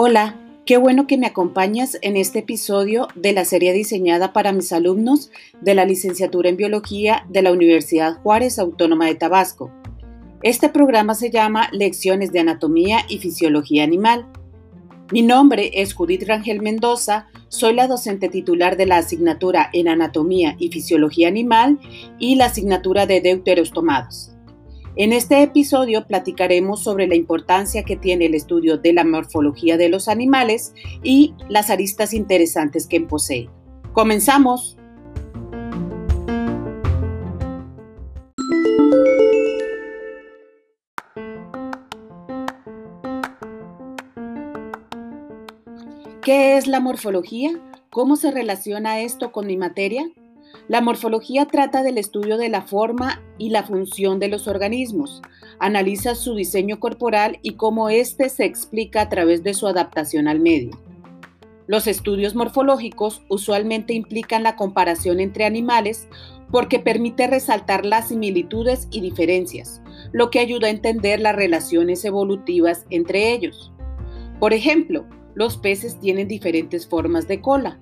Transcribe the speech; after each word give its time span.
Hola, 0.00 0.36
qué 0.64 0.76
bueno 0.76 1.08
que 1.08 1.18
me 1.18 1.26
acompañas 1.26 1.98
en 2.02 2.16
este 2.16 2.38
episodio 2.38 3.08
de 3.16 3.32
la 3.32 3.44
serie 3.44 3.72
diseñada 3.72 4.32
para 4.32 4.52
mis 4.52 4.72
alumnos 4.72 5.32
de 5.60 5.74
la 5.74 5.84
licenciatura 5.84 6.48
en 6.48 6.56
biología 6.56 7.26
de 7.28 7.42
la 7.42 7.50
Universidad 7.50 8.22
Juárez 8.22 8.60
Autónoma 8.60 9.06
de 9.06 9.16
Tabasco. 9.16 9.72
Este 10.44 10.68
programa 10.68 11.16
se 11.16 11.32
llama 11.32 11.68
Lecciones 11.72 12.30
de 12.30 12.38
Anatomía 12.38 13.00
y 13.08 13.18
Fisiología 13.18 13.82
Animal. 13.82 14.28
Mi 15.10 15.22
nombre 15.22 15.72
es 15.74 15.94
Judith 15.94 16.28
Rangel 16.28 16.62
Mendoza, 16.62 17.26
soy 17.48 17.74
la 17.74 17.88
docente 17.88 18.28
titular 18.28 18.76
de 18.76 18.86
la 18.86 18.98
asignatura 18.98 19.68
en 19.72 19.88
Anatomía 19.88 20.54
y 20.60 20.68
Fisiología 20.68 21.26
Animal 21.26 21.80
y 22.20 22.36
la 22.36 22.44
asignatura 22.44 23.06
de 23.06 23.20
Deuterostomados. 23.20 24.37
En 24.96 25.12
este 25.12 25.42
episodio 25.42 26.06
platicaremos 26.06 26.82
sobre 26.82 27.06
la 27.06 27.14
importancia 27.14 27.84
que 27.84 27.96
tiene 27.96 28.26
el 28.26 28.34
estudio 28.34 28.78
de 28.78 28.92
la 28.92 29.04
morfología 29.04 29.76
de 29.76 29.88
los 29.88 30.08
animales 30.08 30.72
y 31.02 31.34
las 31.48 31.70
aristas 31.70 32.12
interesantes 32.12 32.86
que 32.86 33.00
posee. 33.00 33.48
¡Comenzamos! 33.92 34.76
¿Qué 46.22 46.58
es 46.58 46.66
la 46.66 46.80
morfología? 46.80 47.58
¿Cómo 47.90 48.16
se 48.16 48.30
relaciona 48.30 49.00
esto 49.00 49.32
con 49.32 49.46
mi 49.46 49.56
materia? 49.56 50.10
La 50.68 50.80
morfología 50.80 51.46
trata 51.46 51.82
del 51.82 51.98
estudio 51.98 52.36
de 52.36 52.48
la 52.48 52.62
forma 52.62 53.22
y 53.38 53.50
la 53.50 53.62
función 53.62 54.18
de 54.18 54.28
los 54.28 54.48
organismos, 54.48 55.22
analiza 55.58 56.14
su 56.14 56.34
diseño 56.34 56.78
corporal 56.78 57.38
y 57.42 57.54
cómo 57.54 57.88
éste 57.88 58.28
se 58.28 58.44
explica 58.44 59.02
a 59.02 59.08
través 59.08 59.42
de 59.42 59.54
su 59.54 59.66
adaptación 59.66 60.28
al 60.28 60.40
medio. 60.40 60.70
Los 61.66 61.86
estudios 61.86 62.34
morfológicos 62.34 63.22
usualmente 63.28 63.92
implican 63.92 64.42
la 64.42 64.56
comparación 64.56 65.20
entre 65.20 65.44
animales 65.44 66.08
porque 66.50 66.78
permite 66.78 67.26
resaltar 67.26 67.84
las 67.84 68.08
similitudes 68.08 68.88
y 68.90 69.02
diferencias, 69.02 69.82
lo 70.12 70.30
que 70.30 70.38
ayuda 70.38 70.68
a 70.68 70.70
entender 70.70 71.20
las 71.20 71.36
relaciones 71.36 72.04
evolutivas 72.04 72.86
entre 72.88 73.32
ellos. 73.32 73.70
Por 74.40 74.54
ejemplo, 74.54 75.06
los 75.34 75.58
peces 75.58 76.00
tienen 76.00 76.26
diferentes 76.26 76.86
formas 76.86 77.28
de 77.28 77.40
cola. 77.42 77.80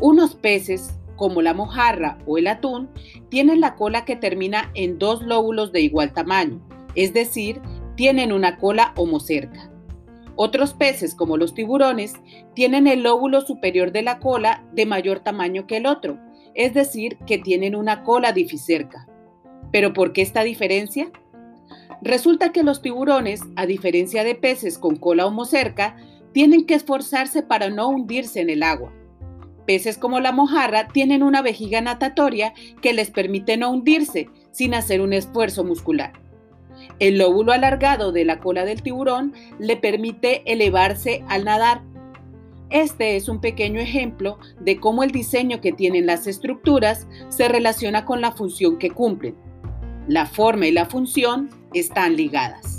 Unos 0.00 0.36
peces 0.36 0.94
como 1.16 1.42
la 1.42 1.54
mojarra 1.54 2.18
o 2.26 2.38
el 2.38 2.46
atún, 2.46 2.90
tienen 3.28 3.60
la 3.60 3.74
cola 3.74 4.04
que 4.04 4.16
termina 4.16 4.70
en 4.74 4.98
dos 4.98 5.22
lóbulos 5.22 5.72
de 5.72 5.80
igual 5.80 6.12
tamaño, 6.12 6.60
es 6.94 7.12
decir, 7.12 7.60
tienen 7.96 8.32
una 8.32 8.58
cola 8.58 8.92
homocerca. 8.96 9.70
Otros 10.36 10.74
peces, 10.74 11.14
como 11.14 11.36
los 11.36 11.54
tiburones, 11.54 12.14
tienen 12.54 12.86
el 12.86 13.02
lóbulo 13.02 13.40
superior 13.40 13.92
de 13.92 14.02
la 14.02 14.18
cola 14.18 14.64
de 14.72 14.84
mayor 14.84 15.20
tamaño 15.20 15.66
que 15.66 15.76
el 15.76 15.86
otro, 15.86 16.18
es 16.54 16.74
decir, 16.74 17.18
que 17.26 17.38
tienen 17.38 17.76
una 17.76 18.02
cola 18.02 18.32
dificerca. 18.32 19.06
¿Pero 19.70 19.92
por 19.92 20.12
qué 20.12 20.22
esta 20.22 20.42
diferencia? 20.42 21.10
Resulta 22.02 22.52
que 22.52 22.62
los 22.62 22.82
tiburones, 22.82 23.40
a 23.56 23.66
diferencia 23.66 24.24
de 24.24 24.34
peces 24.34 24.78
con 24.78 24.96
cola 24.96 25.26
homocerca, 25.26 25.96
tienen 26.32 26.66
que 26.66 26.74
esforzarse 26.74 27.42
para 27.42 27.70
no 27.70 27.88
hundirse 27.88 28.40
en 28.40 28.50
el 28.50 28.62
agua. 28.62 28.92
Peces 29.66 29.98
como 29.98 30.20
la 30.20 30.32
mojarra 30.32 30.88
tienen 30.88 31.22
una 31.22 31.42
vejiga 31.42 31.80
natatoria 31.80 32.52
que 32.82 32.92
les 32.92 33.10
permite 33.10 33.56
no 33.56 33.70
hundirse 33.70 34.28
sin 34.50 34.74
hacer 34.74 35.00
un 35.00 35.12
esfuerzo 35.12 35.64
muscular. 35.64 36.12
El 36.98 37.18
lóbulo 37.18 37.52
alargado 37.52 38.12
de 38.12 38.24
la 38.24 38.40
cola 38.40 38.64
del 38.64 38.82
tiburón 38.82 39.32
le 39.58 39.76
permite 39.76 40.42
elevarse 40.50 41.24
al 41.28 41.44
nadar. 41.44 41.82
Este 42.70 43.16
es 43.16 43.28
un 43.28 43.40
pequeño 43.40 43.80
ejemplo 43.80 44.38
de 44.60 44.78
cómo 44.78 45.02
el 45.02 45.10
diseño 45.10 45.60
que 45.60 45.72
tienen 45.72 46.06
las 46.06 46.26
estructuras 46.26 47.06
se 47.28 47.48
relaciona 47.48 48.04
con 48.04 48.20
la 48.20 48.32
función 48.32 48.78
que 48.78 48.90
cumplen. 48.90 49.36
La 50.08 50.26
forma 50.26 50.66
y 50.66 50.72
la 50.72 50.86
función 50.86 51.48
están 51.72 52.16
ligadas. 52.16 52.73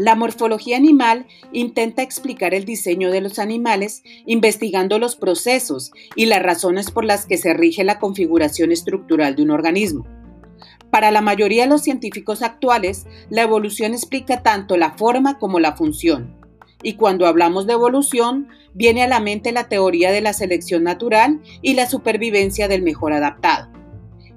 La 0.00 0.14
morfología 0.14 0.78
animal 0.78 1.26
intenta 1.52 2.00
explicar 2.00 2.54
el 2.54 2.64
diseño 2.64 3.10
de 3.10 3.20
los 3.20 3.38
animales 3.38 4.02
investigando 4.24 4.98
los 4.98 5.14
procesos 5.14 5.92
y 6.16 6.24
las 6.24 6.42
razones 6.42 6.90
por 6.90 7.04
las 7.04 7.26
que 7.26 7.36
se 7.36 7.52
rige 7.52 7.84
la 7.84 7.98
configuración 7.98 8.72
estructural 8.72 9.36
de 9.36 9.42
un 9.42 9.50
organismo. 9.50 10.06
Para 10.90 11.10
la 11.10 11.20
mayoría 11.20 11.64
de 11.64 11.68
los 11.68 11.82
científicos 11.82 12.40
actuales, 12.40 13.06
la 13.28 13.42
evolución 13.42 13.92
explica 13.92 14.42
tanto 14.42 14.78
la 14.78 14.92
forma 14.92 15.38
como 15.38 15.60
la 15.60 15.76
función. 15.76 16.34
Y 16.82 16.94
cuando 16.94 17.26
hablamos 17.26 17.66
de 17.66 17.74
evolución, 17.74 18.48
viene 18.72 19.02
a 19.02 19.06
la 19.06 19.20
mente 19.20 19.52
la 19.52 19.68
teoría 19.68 20.12
de 20.12 20.22
la 20.22 20.32
selección 20.32 20.82
natural 20.82 21.42
y 21.60 21.74
la 21.74 21.86
supervivencia 21.86 22.68
del 22.68 22.80
mejor 22.80 23.12
adaptado. 23.12 23.69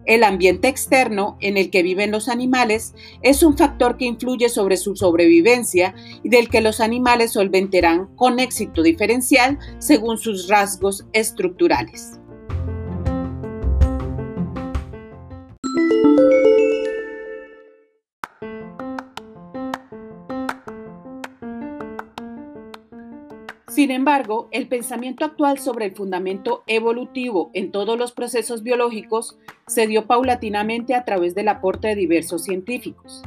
El 0.05 0.23
ambiente 0.23 0.67
externo 0.67 1.37
en 1.39 1.57
el 1.57 1.69
que 1.69 1.83
viven 1.83 2.11
los 2.11 2.29
animales 2.29 2.93
es 3.21 3.43
un 3.43 3.57
factor 3.57 3.97
que 3.97 4.05
influye 4.05 4.49
sobre 4.49 4.77
su 4.77 4.95
sobrevivencia 4.95 5.95
y 6.23 6.29
del 6.29 6.49
que 6.49 6.61
los 6.61 6.79
animales 6.79 7.33
solventarán 7.33 8.07
con 8.15 8.39
éxito 8.39 8.83
diferencial 8.83 9.59
según 9.79 10.17
sus 10.17 10.47
rasgos 10.47 11.05
estructurales. 11.13 12.19
Sin 23.83 23.91
embargo, 23.91 24.47
el 24.51 24.69
pensamiento 24.69 25.25
actual 25.25 25.59
sobre 25.59 25.87
el 25.87 25.91
fundamento 25.93 26.63
evolutivo 26.67 27.51
en 27.53 27.69
todos 27.69 27.99
los 27.99 28.13
procesos 28.13 28.63
biológicos 28.63 29.37
se 29.67 29.87
dio 29.87 30.07
paulatinamente 30.07 30.95
a 30.95 31.03
través 31.03 31.35
del 31.35 31.49
aporte 31.49 31.89
de 31.89 31.95
diversos 31.95 32.45
científicos. 32.45 33.23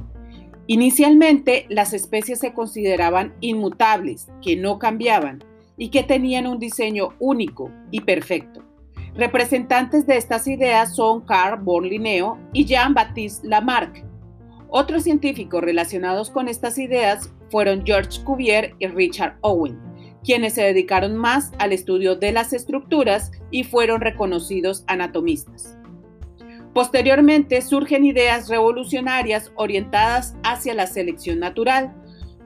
Inicialmente, 0.66 1.66
las 1.68 1.92
especies 1.92 2.38
se 2.38 2.54
consideraban 2.54 3.34
inmutables, 3.40 4.28
que 4.40 4.56
no 4.56 4.78
cambiaban 4.78 5.44
y 5.76 5.90
que 5.90 6.04
tenían 6.04 6.46
un 6.46 6.58
diseño 6.58 7.10
único 7.18 7.70
y 7.90 8.00
perfecto. 8.00 8.62
Representantes 9.14 10.06
de 10.06 10.16
estas 10.16 10.46
ideas 10.46 10.96
son 10.96 11.20
Carl 11.26 11.60
von 11.62 11.86
Linneo 11.86 12.38
y 12.54 12.64
Jean-Baptiste 12.64 13.46
Lamarck. 13.46 14.02
Otros 14.70 15.02
científicos 15.02 15.62
relacionados 15.62 16.30
con 16.30 16.48
estas 16.48 16.78
ideas 16.78 17.30
fueron 17.50 17.84
George 17.84 18.24
Cuvier 18.24 18.74
y 18.78 18.86
Richard 18.86 19.36
Owen 19.42 19.85
quienes 20.26 20.54
se 20.54 20.62
dedicaron 20.62 21.16
más 21.16 21.52
al 21.58 21.72
estudio 21.72 22.16
de 22.16 22.32
las 22.32 22.52
estructuras 22.52 23.30
y 23.52 23.62
fueron 23.62 24.00
reconocidos 24.00 24.82
anatomistas. 24.88 25.78
Posteriormente 26.74 27.62
surgen 27.62 28.04
ideas 28.04 28.48
revolucionarias 28.48 29.52
orientadas 29.54 30.36
hacia 30.42 30.74
la 30.74 30.88
selección 30.88 31.38
natural, 31.38 31.94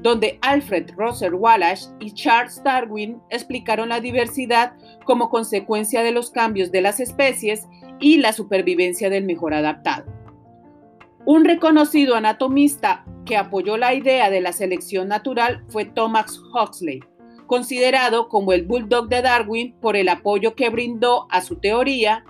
donde 0.03 0.39
Alfred 0.43 0.91
Russel 0.95 1.35
Wallace 1.35 1.89
y 2.01 2.13
Charles 2.13 2.63
Darwin 2.63 3.19
explicaron 3.31 3.89
la 3.89 4.01
diversidad 4.01 4.75
como 5.05 5.31
consecuencia 5.31 6.03
de 6.03 6.13
los 6.13 6.31
cambios 6.31 6.71
de 6.71 6.83
las 6.83 7.01
especies 7.01 7.66
y 7.99 8.19
la 8.19 8.34
supervivencia 8.34 9.09
del 9.09 9.25
mejor 9.25 9.54
adaptado. 9.54 10.04
Un 11.25 11.45
reconocido 11.45 12.15
anatomista 12.15 13.04
que 13.25 13.37
apoyó 13.37 13.77
la 13.78 13.95
idea 13.95 14.31
de 14.31 14.41
la 14.41 14.53
selección 14.53 15.09
natural 15.09 15.65
fue 15.69 15.87
Thomas 15.87 16.39
Huxley, 16.54 17.01
considerado 17.51 18.29
como 18.29 18.53
el 18.53 18.63
bulldog 18.63 19.09
de 19.09 19.23
Darwin 19.23 19.75
por 19.81 19.97
el 19.97 20.09
apoyo 20.09 20.55
que 20.55 20.71
brindó 20.71 21.27
a 21.31 21.41
su 21.41 21.57
teoría, 21.57 22.25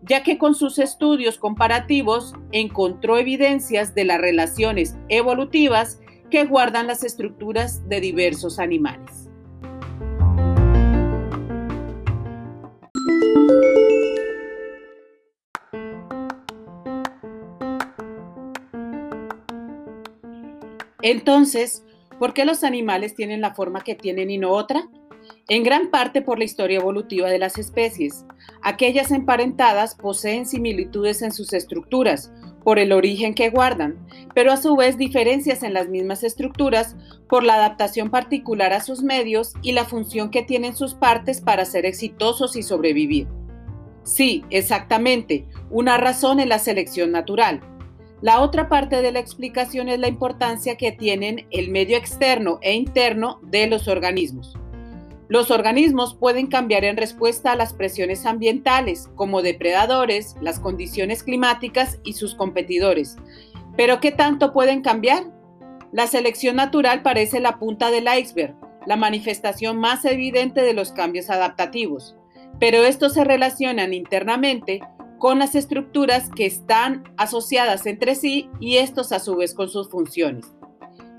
ya 0.00 0.22
que 0.22 0.38
con 0.38 0.54
sus 0.54 0.78
estudios 0.78 1.36
comparativos 1.36 2.32
encontró 2.52 3.18
evidencias 3.18 3.94
de 3.94 4.06
las 4.06 4.18
relaciones 4.18 4.96
evolutivas 5.10 6.00
que 6.30 6.46
guardan 6.46 6.86
las 6.86 7.04
estructuras 7.04 7.86
de 7.86 8.00
diversos 8.00 8.58
animales. 8.58 9.28
Entonces, 21.02 21.85
¿Por 22.18 22.32
qué 22.32 22.44
los 22.44 22.64
animales 22.64 23.14
tienen 23.14 23.40
la 23.40 23.54
forma 23.54 23.82
que 23.82 23.94
tienen 23.94 24.30
y 24.30 24.38
no 24.38 24.50
otra? 24.50 24.88
En 25.48 25.62
gran 25.62 25.90
parte 25.90 26.22
por 26.22 26.38
la 26.38 26.44
historia 26.44 26.78
evolutiva 26.78 27.28
de 27.28 27.38
las 27.38 27.58
especies. 27.58 28.24
Aquellas 28.62 29.10
emparentadas 29.10 29.94
poseen 29.94 30.46
similitudes 30.46 31.20
en 31.22 31.32
sus 31.32 31.52
estructuras, 31.52 32.32
por 32.66 32.80
el 32.80 32.92
origen 32.92 33.32
que 33.32 33.50
guardan, 33.50 33.96
pero 34.34 34.50
a 34.50 34.56
su 34.56 34.74
vez 34.74 34.98
diferencias 34.98 35.62
en 35.62 35.72
las 35.72 35.88
mismas 35.88 36.24
estructuras 36.24 36.96
por 37.28 37.44
la 37.44 37.54
adaptación 37.54 38.10
particular 38.10 38.72
a 38.72 38.80
sus 38.80 39.04
medios 39.04 39.52
y 39.62 39.70
la 39.70 39.84
función 39.84 40.30
que 40.30 40.42
tienen 40.42 40.74
sus 40.74 40.94
partes 40.94 41.40
para 41.40 41.64
ser 41.64 41.86
exitosos 41.86 42.56
y 42.56 42.64
sobrevivir. 42.64 43.28
Sí, 44.02 44.44
exactamente. 44.50 45.46
Una 45.70 45.96
razón 45.96 46.40
es 46.40 46.48
la 46.48 46.58
selección 46.58 47.12
natural. 47.12 47.60
La 48.22 48.40
otra 48.40 48.68
parte 48.68 49.02
de 49.02 49.12
la 49.12 49.18
explicación 49.18 49.88
es 49.88 49.98
la 49.98 50.08
importancia 50.08 50.76
que 50.76 50.92
tienen 50.92 51.46
el 51.50 51.70
medio 51.70 51.96
externo 51.96 52.58
e 52.62 52.74
interno 52.74 53.40
de 53.42 53.66
los 53.66 53.88
organismos. 53.88 54.56
Los 55.28 55.50
organismos 55.50 56.14
pueden 56.14 56.46
cambiar 56.46 56.84
en 56.84 56.96
respuesta 56.96 57.52
a 57.52 57.56
las 57.56 57.72
presiones 57.74 58.24
ambientales, 58.26 59.10
como 59.16 59.42
depredadores, 59.42 60.36
las 60.40 60.60
condiciones 60.60 61.22
climáticas 61.22 61.98
y 62.04 62.14
sus 62.14 62.34
competidores. 62.34 63.16
¿Pero 63.76 64.00
qué 64.00 64.12
tanto 64.12 64.52
pueden 64.52 64.82
cambiar? 64.82 65.24
La 65.92 66.06
selección 66.06 66.56
natural 66.56 67.02
parece 67.02 67.40
la 67.40 67.58
punta 67.58 67.90
del 67.90 68.06
iceberg, 68.18 68.54
la 68.86 68.96
manifestación 68.96 69.78
más 69.78 70.04
evidente 70.04 70.62
de 70.62 70.72
los 70.72 70.92
cambios 70.92 71.28
adaptativos 71.28 72.16
pero 72.58 72.84
estos 72.84 73.14
se 73.14 73.24
relacionan 73.24 73.92
internamente 73.92 74.80
con 75.18 75.38
las 75.38 75.54
estructuras 75.54 76.30
que 76.34 76.46
están 76.46 77.04
asociadas 77.16 77.86
entre 77.86 78.14
sí 78.14 78.50
y 78.60 78.76
estos 78.76 79.12
a 79.12 79.18
su 79.18 79.36
vez 79.36 79.54
con 79.54 79.68
sus 79.68 79.88
funciones. 79.88 80.54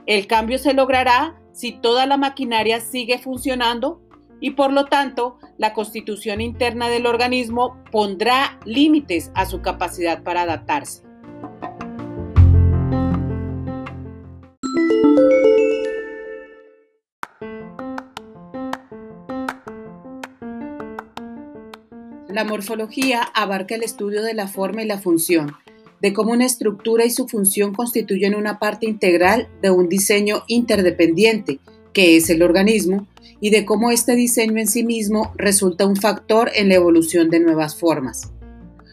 El 0.06 0.28
cambio 0.28 0.58
se 0.58 0.74
logrará 0.74 1.40
si 1.52 1.72
toda 1.72 2.06
la 2.06 2.18
maquinaria 2.18 2.80
sigue 2.80 3.18
funcionando 3.18 4.02
y 4.40 4.52
por 4.52 4.72
lo 4.72 4.86
tanto 4.86 5.38
la 5.58 5.74
constitución 5.74 6.42
interna 6.42 6.90
del 6.90 7.08
organismo 7.08 7.84
pondrá 7.92 8.60
límites 8.66 9.32
a 9.34 9.46
su 9.46 9.62
capacidad 9.62 10.22
para 10.24 10.44
adaptarse. 10.44 11.07
La 22.38 22.44
morfología 22.44 23.24
abarca 23.34 23.74
el 23.74 23.82
estudio 23.82 24.22
de 24.22 24.36
la 24.36 24.48
forma 24.48 24.84
y 24.84 24.86
la 24.86 25.00
función, 25.00 25.54
de 26.04 26.14
cómo 26.14 26.34
una 26.34 26.46
estructura 26.46 27.04
y 27.04 27.10
su 27.10 27.28
función 27.28 27.74
constituyen 27.74 28.36
una 28.36 28.60
parte 28.60 28.86
integral 28.86 29.48
de 29.64 29.72
un 29.72 29.90
diseño 29.90 30.44
interdependiente, 30.46 31.60
que 31.94 32.16
es 32.16 32.30
el 32.30 32.44
organismo, 32.44 33.08
y 33.42 33.50
de 33.50 33.66
cómo 33.66 33.90
este 33.90 34.16
diseño 34.16 34.60
en 34.60 34.68
sí 34.68 34.84
mismo 34.84 35.34
resulta 35.36 35.88
un 35.88 35.96
factor 35.96 36.52
en 36.54 36.70
la 36.70 36.76
evolución 36.76 37.32
de 37.32 37.40
nuevas 37.40 37.76
formas. 37.76 38.32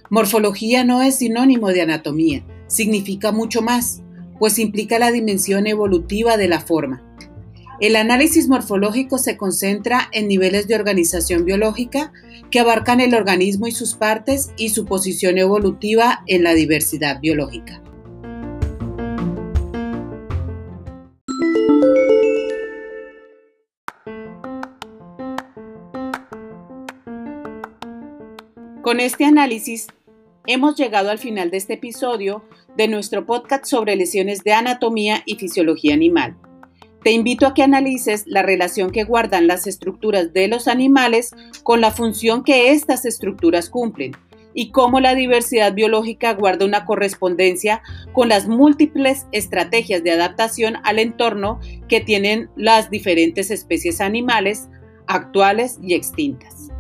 Morfología 0.09 0.83
no 0.83 1.03
es 1.03 1.17
sinónimo 1.17 1.69
de 1.69 1.83
anatomía, 1.83 2.43
significa 2.67 3.31
mucho 3.31 3.61
más, 3.61 4.01
pues 4.39 4.59
implica 4.59 4.99
la 4.99 5.13
dimensión 5.13 5.67
evolutiva 5.67 6.39
de 6.39 6.49
la 6.49 6.61
forma. 6.61 7.03
El 7.81 7.97
análisis 7.97 8.49
morfológico 8.49 9.19
se 9.19 9.37
concentra 9.37 10.09
en 10.13 10.29
niveles 10.29 10.69
de 10.69 10.77
organización 10.77 11.45
biológica 11.45 12.13
que 12.51 12.61
abarcan 12.61 13.01
el 13.01 13.15
organismo 13.15 13.67
y 13.67 13.73
sus 13.73 13.95
partes 13.97 14.53
y 14.57 14.69
su 14.69 14.85
posición 14.85 15.39
evolutiva 15.39 16.23
en 16.29 16.45
la 16.45 16.55
diversidad 16.55 17.21
biológica. 17.21 17.83
Con 28.83 29.01
este 29.01 29.25
análisis 29.25 29.89
hemos 30.47 30.77
llegado 30.77 31.11
al 31.11 31.19
final 31.19 31.51
de 31.51 31.57
este 31.57 31.75
episodio 31.75 32.45
de 32.77 32.87
nuestro 32.87 33.27
podcast 33.27 33.65
sobre 33.65 33.97
lesiones 33.97 34.45
de 34.45 34.53
anatomía 34.53 35.23
y 35.27 35.37
fisiología 35.37 35.95
animal. 35.95 36.37
Te 37.05 37.13
invito 37.13 37.47
a 37.47 37.53
que 37.53 37.63
analices 37.63 38.25
la 38.27 38.43
relación 38.43 38.91
que 38.91 39.05
guardan 39.05 39.47
las 39.47 39.67
estructuras 39.67 40.33
de 40.33 40.49
los 40.49 40.69
animales 40.69 41.33
con 41.63 41.83
la 41.83 41.91
función 41.91 42.43
que 42.43 42.73
estas 42.73 43.05
estructuras 43.05 43.69
cumplen 43.69 44.13
y 44.55 44.71
cómo 44.71 45.01
la 45.01 45.15
diversidad 45.15 45.75
biológica 45.75 46.33
guarda 46.33 46.65
una 46.65 46.87
correspondencia 46.87 47.83
con 48.15 48.31
las 48.31 48.49
múltiples 48.49 49.27
estrategias 49.33 50.03
de 50.03 50.13
adaptación 50.13 50.77
al 50.83 50.99
entorno 50.99 51.61
que 51.89 52.01
tienen 52.01 52.49
las 52.57 52.89
diferentes 52.89 53.51
especies 53.51 54.01
animales 54.01 54.71
actuales 55.07 55.79
y 55.83 55.93
extintas. 55.93 56.71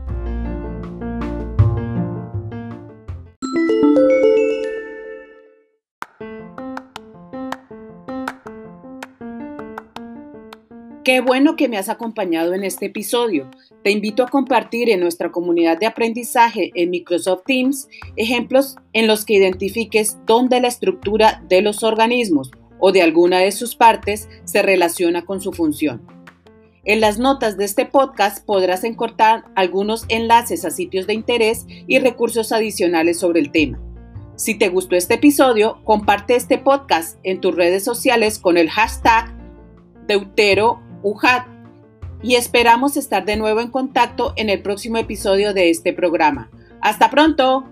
Qué 11.04 11.20
bueno 11.20 11.54
que 11.54 11.68
me 11.68 11.76
has 11.76 11.90
acompañado 11.90 12.54
en 12.54 12.64
este 12.64 12.86
episodio. 12.86 13.50
Te 13.82 13.90
invito 13.90 14.22
a 14.22 14.28
compartir 14.28 14.88
en 14.88 15.00
nuestra 15.00 15.30
comunidad 15.30 15.78
de 15.78 15.84
aprendizaje 15.84 16.70
en 16.74 16.88
Microsoft 16.88 17.42
Teams 17.44 17.88
ejemplos 18.16 18.76
en 18.94 19.06
los 19.06 19.26
que 19.26 19.34
identifiques 19.34 20.16
dónde 20.24 20.62
la 20.62 20.68
estructura 20.68 21.44
de 21.46 21.60
los 21.60 21.82
organismos 21.82 22.50
o 22.78 22.90
de 22.90 23.02
alguna 23.02 23.40
de 23.40 23.52
sus 23.52 23.76
partes 23.76 24.30
se 24.44 24.62
relaciona 24.62 25.26
con 25.26 25.42
su 25.42 25.52
función. 25.52 26.00
En 26.86 27.02
las 27.02 27.18
notas 27.18 27.58
de 27.58 27.66
este 27.66 27.84
podcast 27.84 28.42
podrás 28.42 28.82
encontrar 28.82 29.44
algunos 29.56 30.06
enlaces 30.08 30.64
a 30.64 30.70
sitios 30.70 31.06
de 31.06 31.12
interés 31.12 31.66
y 31.86 31.98
recursos 31.98 32.50
adicionales 32.50 33.18
sobre 33.18 33.40
el 33.40 33.52
tema. 33.52 33.78
Si 34.36 34.54
te 34.54 34.70
gustó 34.70 34.96
este 34.96 35.14
episodio, 35.14 35.82
comparte 35.84 36.34
este 36.34 36.56
podcast 36.56 37.18
en 37.24 37.42
tus 37.42 37.54
redes 37.54 37.84
sociales 37.84 38.38
con 38.38 38.56
el 38.56 38.70
hashtag 38.70 39.34
Deutero 40.06 40.83
UJAT 41.04 41.46
y 42.22 42.34
esperamos 42.34 42.96
estar 42.96 43.24
de 43.24 43.36
nuevo 43.36 43.60
en 43.60 43.70
contacto 43.70 44.32
en 44.36 44.50
el 44.50 44.62
próximo 44.62 44.96
episodio 44.96 45.54
de 45.54 45.70
este 45.70 45.92
programa. 45.92 46.50
Hasta 46.80 47.10
pronto. 47.10 47.68